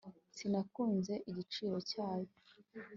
[0.37, 2.29] sinakunze igiciro cyayo